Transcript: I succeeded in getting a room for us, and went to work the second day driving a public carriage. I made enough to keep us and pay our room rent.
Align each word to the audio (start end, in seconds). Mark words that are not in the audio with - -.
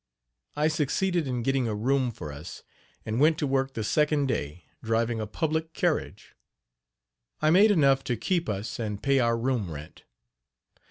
I 0.55 0.67
succeeded 0.67 1.27
in 1.27 1.43
getting 1.43 1.67
a 1.67 1.75
room 1.75 2.09
for 2.09 2.31
us, 2.33 2.63
and 3.05 3.19
went 3.19 3.37
to 3.37 3.45
work 3.45 3.75
the 3.75 3.83
second 3.83 4.25
day 4.25 4.65
driving 4.83 5.19
a 5.21 5.27
public 5.27 5.73
carriage. 5.73 6.33
I 7.39 7.51
made 7.51 7.69
enough 7.69 8.03
to 8.05 8.17
keep 8.17 8.49
us 8.49 8.79
and 8.79 9.03
pay 9.03 9.19
our 9.19 9.37
room 9.37 9.69
rent. 9.69 10.05